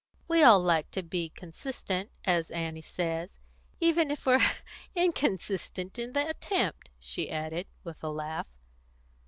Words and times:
We 0.27 0.41
all 0.41 0.59
like 0.59 0.89
to 0.93 1.03
be 1.03 1.29
consistent, 1.29 2.09
as 2.25 2.49
Annie 2.49 2.81
says 2.81 3.37
even 3.79 4.09
if 4.09 4.25
we're 4.25 4.41
inconsistent 4.95 5.99
in 5.99 6.13
the 6.13 6.27
attempt," 6.27 6.89
she 6.99 7.29
added, 7.29 7.67
with 7.83 8.03
a 8.03 8.09
laugh. 8.09 8.47